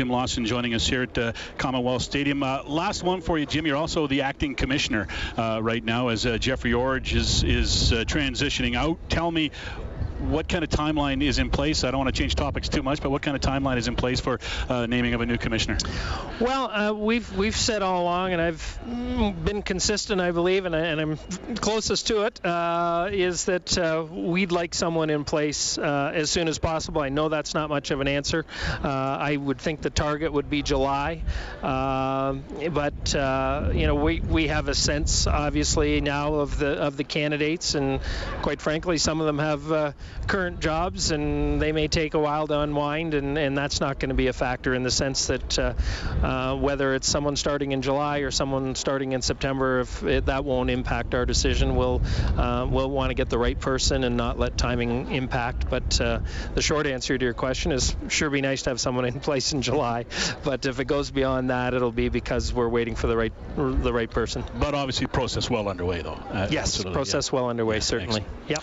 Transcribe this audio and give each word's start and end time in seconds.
Jim 0.00 0.08
Lawson 0.08 0.46
joining 0.46 0.72
us 0.72 0.86
here 0.86 1.02
at 1.02 1.18
uh, 1.18 1.32
Commonwealth 1.58 2.00
Stadium. 2.00 2.42
Uh, 2.42 2.62
last 2.64 3.02
one 3.02 3.20
for 3.20 3.38
you, 3.38 3.44
Jim. 3.44 3.66
You're 3.66 3.76
also 3.76 4.06
the 4.06 4.22
acting 4.22 4.54
commissioner 4.54 5.08
uh, 5.36 5.60
right 5.62 5.84
now 5.84 6.08
as 6.08 6.24
uh, 6.24 6.38
Jeffrey 6.38 6.72
Orridge 6.72 7.14
is, 7.14 7.44
is 7.44 7.92
uh, 7.92 7.96
transitioning 8.06 8.76
out. 8.76 8.98
Tell 9.10 9.30
me 9.30 9.50
what 10.20 10.48
kind 10.48 10.62
of 10.62 10.70
timeline 10.70 11.22
is 11.22 11.38
in 11.38 11.50
place? 11.50 11.84
I 11.84 11.90
don't 11.90 11.98
want 11.98 12.14
to 12.14 12.20
change 12.20 12.34
topics 12.34 12.68
too 12.68 12.82
much, 12.82 13.00
but 13.00 13.10
what 13.10 13.22
kind 13.22 13.36
of 13.36 13.42
timeline 13.42 13.78
is 13.78 13.88
in 13.88 13.96
place 13.96 14.20
for 14.20 14.38
uh, 14.68 14.86
naming 14.86 15.14
of 15.14 15.20
a 15.20 15.26
new 15.26 15.38
commissioner? 15.38 15.78
Well, 16.40 16.70
uh, 16.70 16.92
we've 16.92 17.36
we've 17.36 17.56
said 17.56 17.82
all 17.82 18.02
along, 18.02 18.32
and 18.32 18.42
I've 18.42 18.78
been 19.44 19.62
consistent, 19.62 20.20
I 20.20 20.30
believe, 20.30 20.66
and, 20.66 20.76
I, 20.76 21.00
am 21.00 21.16
closest 21.56 22.08
to 22.08 22.22
it, 22.22 22.44
uh, 22.44 23.08
is 23.12 23.46
that 23.46 23.76
uh, 23.78 24.04
we'd 24.10 24.52
like 24.52 24.74
someone 24.74 25.10
in 25.10 25.24
place 25.24 25.78
uh, 25.78 26.12
as 26.14 26.30
soon 26.30 26.48
as 26.48 26.58
possible. 26.58 27.00
I 27.00 27.08
know 27.08 27.28
that's 27.28 27.54
not 27.54 27.68
much 27.68 27.90
of 27.90 28.00
an 28.00 28.08
answer. 28.08 28.44
Uh, 28.82 28.88
I 28.88 29.36
would 29.36 29.58
think 29.58 29.80
the 29.80 29.90
target 29.90 30.32
would 30.32 30.50
be 30.50 30.62
July, 30.62 31.22
but 31.62 33.12
you 33.14 33.86
know 33.86 33.94
we 33.94 34.20
we 34.20 34.48
have 34.48 34.68
a 34.68 34.74
sense, 34.74 35.26
obviously, 35.26 36.00
now 36.00 36.34
of 36.34 36.58
the 36.58 36.68
of 36.68 36.96
the 36.96 37.04
candidates, 37.04 37.74
and 37.74 38.00
quite 38.42 38.60
frankly, 38.60 38.98
some 38.98 39.20
of 39.20 39.26
them 39.26 39.38
have 39.38 39.94
current 40.26 40.60
jobs, 40.60 41.10
and 41.10 41.60
they 41.60 41.72
may 41.72 41.88
take 41.88 42.14
a 42.14 42.18
while 42.18 42.46
to 42.46 42.60
unwind, 42.60 43.14
and, 43.14 43.36
and 43.36 43.58
that's 43.58 43.80
not 43.80 43.98
going 43.98 44.10
to 44.10 44.14
be 44.14 44.28
a 44.28 44.32
factor 44.32 44.74
in 44.74 44.82
the 44.82 44.90
sense 44.90 45.26
that 45.26 45.58
uh, 45.58 45.74
uh, 46.22 46.56
whether 46.56 46.94
it's 46.94 47.08
someone 47.08 47.36
starting 47.36 47.72
in 47.72 47.82
July 47.82 48.18
or 48.18 48.30
someone 48.30 48.74
starting 48.74 49.12
in 49.12 49.22
September, 49.22 49.80
if 49.80 50.02
it, 50.04 50.26
that 50.26 50.44
won't 50.44 50.70
impact 50.70 51.14
our 51.14 51.26
decision, 51.26 51.74
we'll 51.74 52.00
uh, 52.36 52.66
we'll 52.70 52.90
want 52.90 53.10
to 53.10 53.14
get 53.14 53.28
the 53.28 53.38
right 53.38 53.58
person 53.58 54.04
and 54.04 54.16
not 54.16 54.38
let 54.38 54.56
timing 54.56 55.12
impact. 55.12 55.68
But 55.68 56.00
uh, 56.00 56.20
the 56.54 56.62
short 56.62 56.86
answer 56.86 57.18
to 57.18 57.24
your 57.24 57.34
question 57.34 57.72
is 57.72 57.96
sure 58.08 58.30
be 58.30 58.40
nice 58.40 58.62
to 58.62 58.70
have 58.70 58.80
someone 58.80 59.06
in 59.06 59.20
place 59.30 59.52
in 59.52 59.62
July, 59.62 60.06
but 60.44 60.64
if 60.64 60.78
it 60.78 60.84
goes 60.84 61.10
beyond 61.10 61.50
that, 61.50 61.74
it'll 61.74 61.92
be 61.92 62.08
because 62.08 62.52
we're 62.52 62.68
waiting 62.68 62.94
for 62.94 63.08
the 63.08 63.16
right 63.16 63.32
the 63.56 63.92
right 63.92 64.10
person. 64.10 64.44
But 64.58 64.74
obviously, 64.74 65.08
process 65.08 65.50
well 65.50 65.68
underway 65.68 66.02
though. 66.02 66.20
yes, 66.50 66.82
process 66.84 67.28
yeah. 67.28 67.36
well 67.36 67.50
underway, 67.50 67.76
yeah, 67.76 67.80
certainly. 67.80 68.20
Yep. 68.20 68.58